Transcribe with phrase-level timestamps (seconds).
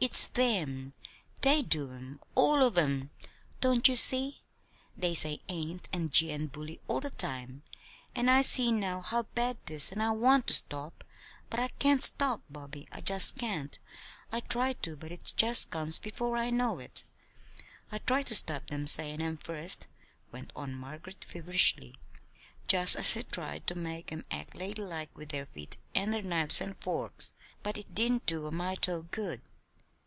[0.00, 0.92] "It's them.
[1.40, 3.08] They do 'em all of 'em.
[3.62, 4.42] Don't you see?
[4.94, 7.62] They say 'ain't' and 'gee' and 'bully' all the time,
[8.14, 11.04] and I see now how bad 'tis, and I want to stop.
[11.48, 12.86] But I can't stop, Bobby.
[12.92, 13.78] I just can't.
[14.30, 17.04] I try to, but it just comes before I know it.
[17.90, 19.86] I tried to stop them sayin' 'em, first,"
[20.30, 21.96] went on Margaret, feverishly,
[22.68, 26.60] "just as I tried to make 'em act ladylike with their feet and their knives
[26.60, 29.40] and forks; but it didn't do a mite o' good.